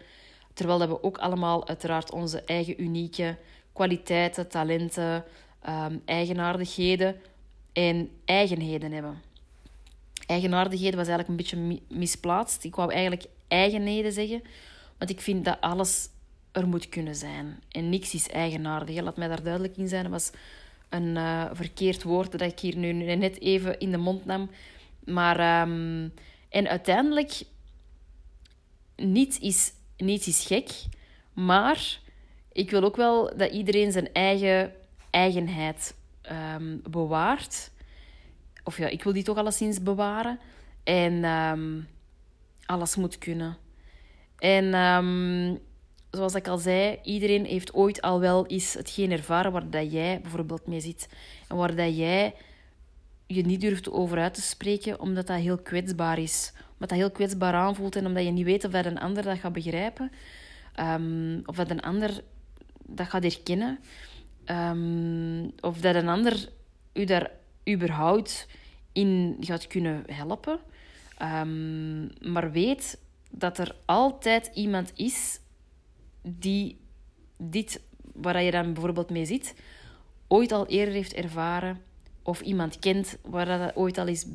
Terwijl 0.54 0.80
dat 0.80 0.88
we 0.88 1.04
ook 1.04 1.18
allemaal 1.18 1.68
uiteraard 1.68 2.12
onze 2.12 2.42
eigen 2.42 2.82
unieke 2.82 3.38
kwaliteiten, 3.74 4.48
talenten, 4.48 5.24
um, 5.70 6.02
eigenaardigheden 6.06 7.16
en 7.74 8.10
eigenheden 8.26 8.92
hebben. 8.92 9.22
Eigenaardigheden 10.26 10.98
was 10.98 11.08
eigenlijk 11.08 11.30
een 11.30 11.46
beetje 11.46 11.82
misplaatst. 11.98 12.64
Ik 12.64 12.76
wou 12.76 12.92
eigenlijk 12.92 13.26
eigenheden 13.48 14.12
zeggen, 14.12 14.42
want 14.98 15.10
ik 15.12 15.22
vind 15.22 15.46
dat 15.46 15.62
alles 15.62 16.10
er 16.52 16.68
moet 16.68 16.90
kunnen 16.90 17.16
zijn. 17.16 17.64
En 17.70 17.90
niks 17.90 18.14
is 18.14 18.30
eigenaardig. 18.30 19.02
Laat 19.02 19.18
mij 19.18 19.28
daar 19.28 19.44
duidelijk 19.44 19.78
in 19.78 19.88
zijn. 19.88 20.04
Dat 20.04 20.12
was 20.12 20.32
een 20.90 21.16
uh, 21.16 21.50
verkeerd 21.52 22.04
woord 22.04 22.32
dat 22.32 22.42
ik 22.42 22.60
hier 22.60 22.78
nu 22.78 22.92
net 22.94 23.40
even 23.40 23.80
in 23.80 23.92
de 23.92 23.98
mond 23.98 24.26
nam. 24.26 24.50
Maar, 25.06 25.62
um, 25.62 26.14
en 26.50 26.68
uiteindelijk, 26.68 27.44
niets 28.96 29.40
is, 29.40 29.74
niets 29.98 30.28
is 30.28 30.46
gek, 30.46 30.70
maar 31.34 32.00
ik 32.52 32.72
wil 32.72 32.84
ook 32.84 32.96
wel 32.96 33.38
dat 33.38 33.52
iedereen 33.52 33.92
zijn 33.92 34.14
eigen 34.14 34.74
eigenheid 35.10 35.96
um, 36.56 36.82
bewaart. 36.90 37.72
Of 38.64 38.78
ja, 38.78 38.88
ik 38.88 39.04
wil 39.04 39.14
die 39.14 39.24
toch 39.24 39.38
alleszins 39.38 39.84
bewaren. 39.84 40.40
En 40.84 41.24
um, 41.24 41.88
alles 42.66 42.96
moet 42.96 43.18
kunnen. 43.18 43.58
En 44.38 44.74
zoals 46.12 46.36
ik 46.36 46.48
al 46.48 46.58
zei, 46.58 47.00
iedereen 47.04 47.46
heeft 47.46 47.74
ooit 47.74 48.02
al 48.02 48.20
wel 48.20 48.48
eens 48.48 48.74
hetgeen 48.74 49.12
ervaren 49.12 49.52
waar 49.52 49.70
dat 49.70 49.92
jij 49.92 50.22
bijvoorbeeld 50.22 50.68
mee 50.68 50.80
zit. 50.80 51.10
En 51.48 51.56
waar 51.56 51.76
dat 51.76 51.98
jij 51.98 52.34
je 53.28 53.46
niet 53.46 53.62
durft 53.62 53.92
over 53.92 54.18
uit 54.18 54.34
te 54.34 54.42
spreken, 54.42 55.00
omdat 55.00 55.28
dat 55.28 55.40
heel 55.40 55.58
kwetsbaar 55.58 56.20
is. 56.20 56.54
Omdat 56.74 56.90
dat 56.90 56.98
heel 56.98 57.12
kwetsbaar 57.12 57.54
aanvoelt 57.54 57.96
en 57.96 58.06
omdat 58.06 58.24
je 58.24 58.32
niet 58.32 58.46
weet 58.46 58.66
of 58.66 58.72
dat 58.72 58.86
een 58.86 59.00
ander 59.00 59.24
dat 59.24 59.40
gaat 59.40 59.54
begrijpen. 59.54 60.12
Um, 60.80 61.42
of 61.46 61.56
dat 61.56 61.70
een 61.70 61.82
ander 61.82 62.24
dat 62.86 63.10
gaat 63.10 63.24
herkennen. 63.24 63.80
Um, 64.46 65.52
of 65.60 65.78
dat 65.78 65.96
een 65.96 66.10
ander 66.10 66.50
u 66.94 67.06
daar 67.06 67.32
überhaupt 67.70 68.48
in 68.92 69.38
gaat 69.40 69.68
kunnen 69.68 70.04
helpen. 70.06 70.60
Um, 71.22 72.12
maar 72.32 72.52
weet 72.52 73.00
dat 73.30 73.58
er 73.58 73.76
altijd 73.86 74.52
iemand 74.54 74.92
is 74.96 75.40
die 76.22 76.78
dit, 77.38 77.82
waar 78.14 78.44
je 78.44 78.52
dan 78.52 78.74
bijvoorbeeld 78.74 79.10
mee 79.10 79.26
zit, 79.26 79.54
ooit 80.28 80.52
al 80.52 80.68
eerder 80.68 80.94
heeft 80.94 81.14
ervaren 81.14 81.82
of 82.24 82.42
iemand 82.42 82.80
kent 82.80 83.18
waar 83.22 83.46
dat 83.46 83.76
ooit 83.76 83.98
al 83.98 84.08
eens 84.08 84.26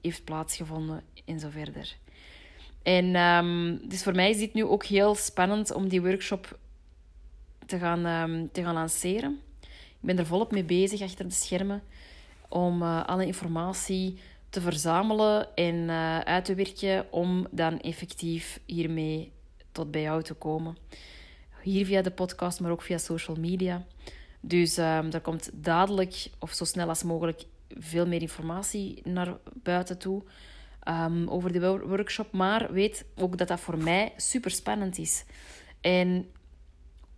heeft 0.00 0.24
plaatsgevonden 0.24 1.02
en 1.24 1.40
zo 1.40 1.48
verder. 1.50 1.96
En 2.82 3.16
um, 3.16 3.80
dus 3.88 4.02
voor 4.02 4.14
mij 4.14 4.30
is 4.30 4.38
dit 4.38 4.54
nu 4.54 4.64
ook 4.64 4.84
heel 4.84 5.14
spannend 5.14 5.72
om 5.72 5.88
die 5.88 6.02
workshop 6.02 6.58
te 7.66 7.78
gaan, 7.78 8.06
um, 8.06 8.48
te 8.52 8.62
gaan 8.62 8.74
lanceren. 8.74 9.40
Ik 9.60 10.06
ben 10.06 10.18
er 10.18 10.26
volop 10.26 10.52
mee 10.52 10.64
bezig 10.64 11.00
achter 11.00 11.28
de 11.28 11.34
schermen 11.34 11.82
om 12.48 12.82
uh, 12.82 13.04
alle 13.06 13.26
informatie 13.26 14.18
te 14.50 14.60
verzamelen 14.60 15.56
en 15.56 15.74
uh, 15.74 16.18
uit 16.18 16.44
te 16.44 16.54
werken 16.54 17.12
om 17.12 17.46
dan 17.50 17.80
effectief 17.80 18.60
hiermee 18.66 19.32
tot 19.72 19.90
bij 19.90 20.02
jou 20.02 20.22
te 20.22 20.34
komen. 20.34 20.76
Hier 21.62 21.86
via 21.86 22.02
de 22.02 22.10
podcast, 22.10 22.60
maar 22.60 22.70
ook 22.70 22.82
via 22.82 22.98
social 22.98 23.36
media. 23.36 23.84
Dus 24.40 24.76
um, 24.76 24.84
er 25.12 25.20
komt 25.20 25.50
dadelijk, 25.52 26.30
of 26.38 26.52
zo 26.52 26.64
snel 26.64 26.88
als 26.88 27.02
mogelijk, 27.02 27.42
veel 27.78 28.06
meer 28.06 28.20
informatie 28.20 29.00
naar 29.04 29.36
buiten 29.54 29.98
toe 29.98 30.22
um, 30.88 31.28
over 31.28 31.52
de 31.52 31.78
workshop. 31.86 32.32
Maar 32.32 32.72
weet 32.72 33.04
ook 33.16 33.38
dat 33.38 33.48
dat 33.48 33.60
voor 33.60 33.78
mij 33.78 34.12
super 34.16 34.50
spannend 34.50 34.98
is. 34.98 35.24
En 35.80 36.30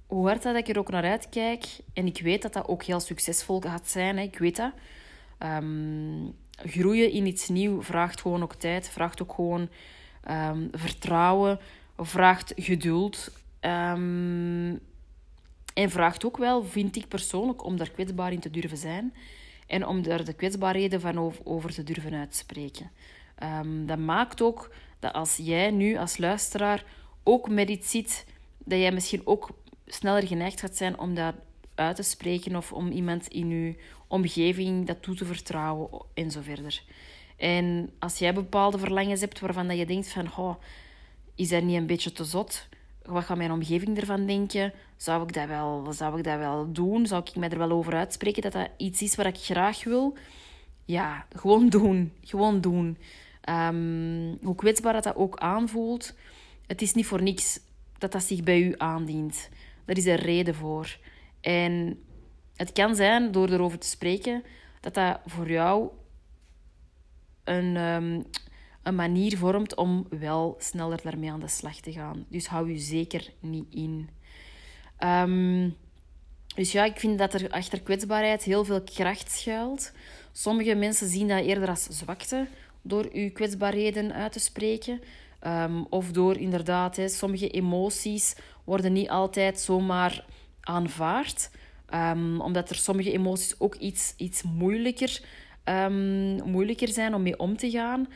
hoe 0.07 0.27
hard 0.27 0.43
dat 0.43 0.57
ik 0.57 0.69
er 0.69 0.79
ook 0.79 0.91
naar 0.91 1.05
uitkijk, 1.05 1.67
en 1.93 2.07
ik 2.07 2.21
weet 2.23 2.43
dat 2.43 2.53
dat 2.53 2.69
ook 2.69 2.83
heel 2.83 3.01
succesvol 3.01 3.61
gaat 3.61 3.89
zijn, 3.89 4.17
hè, 4.17 4.23
ik 4.23 4.39
weet 4.39 4.57
dat. 4.57 4.73
Um, 5.39 6.35
groeien 6.57 7.11
in 7.11 7.27
iets 7.27 7.49
nieuws 7.49 7.87
vraagt 7.87 8.21
gewoon 8.21 8.43
ook 8.43 8.55
tijd, 8.55 8.89
vraagt 8.89 9.23
ook 9.23 9.33
gewoon 9.33 9.69
vertrouwen, 10.73 11.59
vraagt 11.97 12.53
geduld. 12.57 13.41
Um, 13.65 14.81
en 15.75 15.91
vraagt 15.91 16.25
ook 16.25 16.37
wel, 16.37 16.65
vind 16.65 16.97
ik 16.97 17.09
persoonlijk, 17.09 17.65
om 17.65 17.77
daar 17.77 17.91
kwetsbaar 17.91 18.33
in 18.33 18.41
te 18.41 18.51
durven 18.51 18.77
zijn. 18.77 19.15
En 19.67 19.87
om 19.87 20.03
daar 20.03 20.25
de 20.25 20.33
kwetsbaarheden 20.33 21.01
van 21.01 21.35
over, 21.45 21.73
te 21.73 21.83
durven 21.83 22.15
uitspreken. 22.15 22.91
Um, 23.43 23.87
dat 23.87 23.99
maakt 23.99 24.43
ook 24.43 24.75
dat 24.99 25.13
als 25.13 25.37
jij 25.37 25.71
nu 25.71 25.97
als 25.97 26.19
luisteraar 26.19 26.85
ook 27.23 27.49
met 27.49 27.69
iets 27.69 27.91
ziet, 27.91 28.27
dat 28.59 28.79
jij 28.79 28.93
misschien 28.93 29.27
ook 29.27 29.51
sneller 29.87 30.27
geneigd 30.27 30.61
gaat 30.61 30.77
zijn 30.77 30.99
om 30.99 31.15
dat 31.15 31.35
uit 31.75 31.97
te 31.97 32.03
spreken 32.03 32.57
of 32.57 32.73
om 32.73 32.91
iemand 32.91 33.29
in 33.29 33.49
je 33.49 33.77
omgeving 34.07 34.87
dat 34.87 35.03
toe 35.03 35.15
te 35.15 35.25
vertrouwen 35.25 35.89
en 36.15 36.31
zo 36.31 36.41
verder. 36.41 36.83
En 37.37 37.91
als 37.99 38.19
jij 38.19 38.35
bepaalde 38.35 38.79
verlangens 38.79 39.21
hebt 39.21 39.41
waarvan 39.41 39.69
dat 39.69 39.79
je 39.79 39.87
denkt 39.87 40.09
van, 40.09 40.37
oh, 40.37 40.55
is 41.35 41.49
dat 41.49 41.63
niet 41.63 41.77
een 41.77 41.87
beetje 41.87 42.13
te 42.13 42.25
zot? 42.25 42.69
Wat 43.05 43.25
gaat 43.25 43.37
mijn 43.37 43.53
omgeving 43.53 43.99
ervan 43.99 44.27
denken? 44.27 44.73
Zou 44.97 45.23
ik 45.23 45.33
dat 45.33 45.49
wel, 45.49 45.93
zou 45.93 46.19
ik 46.19 46.25
dat 46.25 46.39
wel 46.39 46.73
doen? 46.73 47.07
Zou 47.07 47.23
ik 47.25 47.37
mij 47.37 47.49
er 47.49 47.59
wel 47.59 47.71
over 47.71 47.95
uitspreken 47.95 48.43
dat 48.43 48.53
dat 48.53 48.69
iets 48.77 49.03
is 49.03 49.15
wat 49.15 49.27
ik 49.27 49.37
graag 49.37 49.85
wil? 49.85 50.17
Ja, 50.85 51.27
gewoon 51.37 51.69
doen. 51.69 52.13
Gewoon 52.21 52.61
doen. 52.61 52.99
Um, 53.49 54.39
hoe 54.43 54.55
kwetsbaar 54.55 54.93
dat, 54.93 55.05
dat 55.05 55.17
ook 55.17 55.39
aanvoelt, 55.39 56.15
het 56.67 56.83
is 56.83 56.95
niet 56.95 57.07
voor 57.07 57.23
niks 57.23 57.61
dat 57.99 58.13
dat 58.13 58.23
zich 58.23 58.43
bij 58.43 58.61
u 58.61 58.75
aandient. 58.77 59.49
Daar 59.85 59.97
is 59.97 60.05
een 60.05 60.17
reden 60.17 60.55
voor. 60.55 60.97
En 61.41 62.03
het 62.57 62.73
kan 62.73 62.95
zijn, 62.95 63.33
door 63.33 63.49
erover 63.49 63.79
te 63.79 63.87
spreken, 63.87 64.43
dat 64.81 64.95
dat 64.95 65.21
voor 65.27 65.51
jou 65.51 65.89
een, 67.45 67.77
ehm, 67.77 68.23
een 68.83 68.95
manier 68.95 69.39
vormt 69.39 69.75
om 69.75 70.07
wel 70.11 70.57
sneller 70.59 71.01
daarmee 71.03 71.31
aan 71.31 71.41
de 71.41 71.49
slag 71.49 71.77
te 71.77 71.93
gaan. 71.93 72.27
Dus 72.29 72.47
hou 72.47 72.73
je 72.73 72.79
zeker 72.79 73.33
niet 73.41 73.67
in. 73.71 74.09
Ehm, 74.97 75.69
dus 76.55 76.73
ja, 76.73 76.85
ik 76.85 76.99
vind 76.99 77.19
dat 77.19 77.35
er 77.35 77.51
achter 77.51 77.81
kwetsbaarheid 77.81 78.43
heel 78.43 78.65
veel 78.65 78.83
kracht 78.83 79.31
schuilt. 79.31 79.93
Sommige 80.33 80.75
mensen 80.75 81.09
zien 81.09 81.29
dat 81.29 81.45
eerder 81.45 81.69
als 81.69 81.83
zwakte 81.83 82.47
door 82.83 83.17
je 83.19 83.31
kwetsbaarheden 83.31 84.13
uit 84.13 84.33
te 84.33 84.41
spreken. 84.41 85.01
Ehm, 85.41 85.83
of 85.89 86.11
door 86.11 86.37
inderdaad, 86.37 86.97
hè, 86.97 87.09
sommige 87.09 87.49
emoties 87.49 88.37
worden 88.65 88.93
niet 88.93 89.09
altijd 89.09 89.61
zomaar 89.61 90.25
aanvaard. 90.61 91.51
Um, 91.95 92.41
omdat 92.41 92.71
er 92.71 92.77
sommige 92.77 93.13
emoties 93.13 93.61
ook 93.61 93.75
iets, 93.75 94.15
iets 94.17 94.43
moeilijker, 94.43 95.21
moeilijker 96.45 96.89
zijn 96.89 97.15
om 97.15 97.23
mee 97.23 97.39
om 97.39 97.57
te 97.57 97.71
gaan. 97.71 98.09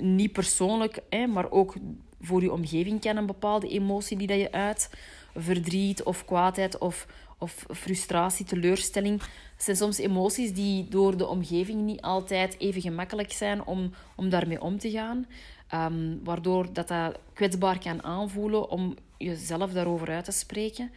Niet 0.00 0.32
persoonlijk, 0.32 0.98
hè, 1.08 1.26
maar 1.26 1.50
ook 1.50 1.74
voor 2.20 2.42
je 2.42 2.52
omgeving 2.52 3.00
kan 3.00 3.16
een 3.16 3.26
bepaalde 3.26 3.68
emotie 3.68 4.16
die 4.16 4.26
dat 4.26 4.38
je 4.38 4.52
uit. 4.52 4.90
Verdriet 5.34 6.02
of 6.02 6.24
kwaadheid 6.24 6.78
of, 6.78 7.06
of 7.38 7.66
frustratie, 7.70 8.46
teleurstelling. 8.46 9.20
Het 9.20 9.62
zijn 9.64 9.76
soms 9.76 9.98
emoties 9.98 10.52
die 10.52 10.88
door 10.88 11.16
de 11.16 11.26
omgeving 11.26 11.82
niet 11.82 12.00
altijd 12.00 12.58
even 12.58 12.80
gemakkelijk 12.80 13.32
zijn 13.32 13.64
om, 13.64 13.92
om 14.16 14.28
daarmee 14.28 14.62
om 14.62 14.78
te 14.78 14.90
gaan. 14.90 15.26
Um, 15.74 16.20
waardoor 16.24 16.72
dat, 16.72 16.88
dat 16.88 17.18
kwetsbaar 17.32 17.78
kan 17.78 18.02
aanvoelen 18.02 18.70
om 18.70 18.94
jezelf 19.18 19.72
daarover 19.72 20.08
uit 20.08 20.24
te 20.24 20.32
spreken. 20.32 20.90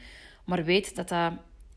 Maar 0.45 0.63
weet 0.63 0.95
dat 0.95 1.09
dat 1.09 1.31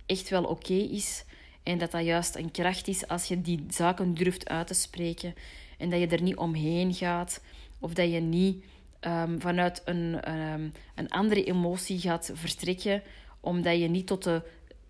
echt 0.06 0.28
wel 0.28 0.44
oké 0.44 0.74
is 0.74 1.24
en 1.62 1.78
dat 1.78 1.90
dat 1.90 2.04
juist 2.04 2.36
een 2.36 2.50
kracht 2.50 2.88
is 2.88 3.08
als 3.08 3.24
je 3.24 3.40
die 3.40 3.66
zaken 3.68 4.14
durft 4.14 4.48
uit 4.48 4.66
te 4.66 4.74
spreken 4.74 5.34
en 5.78 5.90
dat 5.90 6.00
je 6.00 6.06
er 6.06 6.22
niet 6.22 6.36
omheen 6.36 6.94
gaat 6.94 7.42
of 7.78 7.94
dat 7.94 8.12
je 8.12 8.20
niet 8.20 8.64
um, 9.00 9.40
vanuit 9.40 9.82
een, 9.84 10.32
um, 10.34 10.72
een 10.94 11.08
andere 11.08 11.44
emotie 11.44 11.98
gaat 11.98 12.30
vertrekken 12.34 13.02
omdat 13.40 13.78
je 13.78 13.88
niet 13.88 14.06
tot 14.06 14.24
de, 14.24 14.42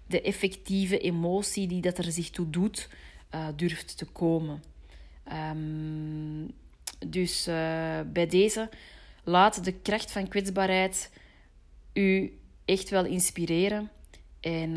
de 0.07 0.23
effectieve 0.23 0.99
emotie 0.99 1.67
die 1.67 1.81
dat 1.81 1.99
er 1.99 2.13
zich 2.13 2.31
toe 2.31 2.51
doet 2.51 2.89
uh, 3.35 3.47
durft 3.57 3.99
te 3.99 4.05
komen. 4.05 4.63
Um, 5.53 6.51
dus 7.07 7.49
uh, 7.49 7.55
bij 8.07 8.27
deze, 8.27 8.69
laat 9.25 9.65
de 9.65 9.73
kracht 9.73 10.13
van 10.13 10.29
kwetsbaarheid 10.29 11.11
u 11.93 12.39
echt 12.65 12.91
wel 12.91 13.05
inspireren. 13.05 13.91
En 14.41 14.77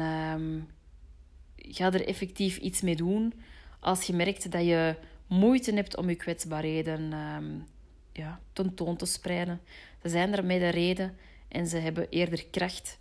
ga 1.55 1.93
er 1.93 2.07
effectief 2.07 2.57
iets 2.57 2.81
mee 2.81 2.95
doen 2.95 3.33
als 3.79 4.03
je 4.03 4.13
merkt 4.13 4.51
dat 4.51 4.65
je 4.65 4.95
moeite 5.31 5.73
hebt 5.73 5.97
om 5.97 6.09
je 6.09 6.15
kwetsbaarheden 6.15 7.13
um, 7.13 7.67
ja, 8.11 8.39
tentoon 8.53 8.95
te 8.95 9.05
spreiden. 9.05 9.61
Ze 10.01 10.09
zijn 10.09 10.33
er 10.33 10.45
met 10.45 10.61
een 10.61 10.69
reden 10.69 11.17
en 11.47 11.67
ze 11.67 11.77
hebben 11.77 12.09
eerder 12.09 12.45
kracht 12.45 12.99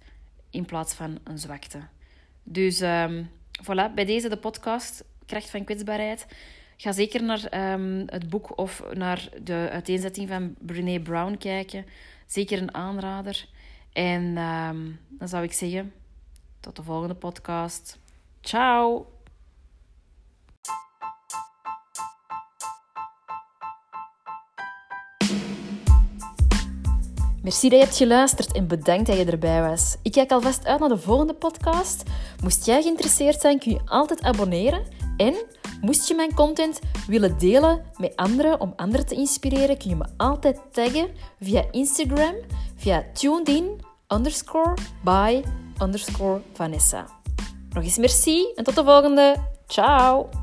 in 0.50 0.64
plaats 0.64 0.94
van 0.94 1.18
een 1.24 1.38
zwakte. 1.38 1.78
Dus 2.42 2.80
um, 2.80 3.30
voilà, 3.62 3.94
bij 3.94 4.04
deze 4.04 4.28
de 4.28 4.36
podcast 4.36 5.04
Kracht 5.26 5.50
van 5.50 5.64
kwetsbaarheid. 5.64 6.26
Ga 6.76 6.92
zeker 6.92 7.22
naar 7.22 7.72
um, 7.72 8.02
het 8.06 8.28
boek 8.28 8.58
of 8.58 8.82
naar 8.92 9.28
de 9.42 9.68
uiteenzetting 9.72 10.28
van 10.28 10.54
Brene 10.58 11.00
Brown 11.00 11.36
kijken. 11.36 11.86
Zeker 12.26 12.62
een 12.62 12.74
aanrader. 12.74 13.48
En 13.92 14.34
dan 15.08 15.28
zou 15.28 15.44
ik 15.44 15.52
zeggen, 15.52 15.92
tot 16.60 16.76
de 16.76 16.82
volgende 16.82 17.14
podcast. 17.14 17.98
Ciao! 18.40 19.19
Merci 27.42 27.68
dat 27.68 27.78
je 27.78 27.84
hebt 27.84 27.96
geluisterd 27.96 28.52
en 28.52 28.66
bedankt 28.66 29.06
dat 29.06 29.16
je 29.16 29.24
erbij 29.24 29.62
was. 29.62 29.96
Ik 30.02 30.12
kijk 30.12 30.30
alvast 30.30 30.66
uit 30.66 30.80
naar 30.80 30.88
de 30.88 30.98
volgende 30.98 31.34
podcast. 31.34 32.02
Moest 32.42 32.66
jij 32.66 32.82
geïnteresseerd 32.82 33.40
zijn, 33.40 33.58
kun 33.58 33.72
je 33.72 33.80
altijd 33.84 34.22
abonneren. 34.22 34.82
En 35.16 35.34
moest 35.80 36.08
je 36.08 36.14
mijn 36.14 36.34
content 36.34 36.80
willen 37.06 37.38
delen 37.38 37.82
met 37.96 38.16
anderen 38.16 38.60
om 38.60 38.72
anderen 38.76 39.06
te 39.06 39.14
inspireren, 39.14 39.78
kun 39.78 39.90
je 39.90 39.96
me 39.96 40.06
altijd 40.16 40.60
taggen 40.72 41.08
via 41.40 41.64
Instagram, 41.70 42.34
via 42.76 43.04
tunedin 43.12 43.80
underscore 44.08 44.74
by. 45.04 45.42
Nog 47.70 47.84
eens 47.84 47.98
merci 47.98 48.52
en 48.54 48.64
tot 48.64 48.74
de 48.74 48.84
volgende. 48.84 49.36
Ciao! 49.66 50.39